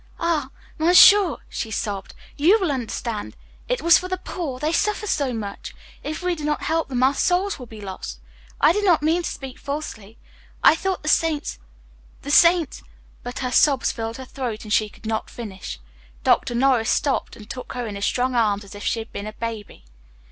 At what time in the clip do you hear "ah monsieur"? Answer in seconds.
0.19-1.35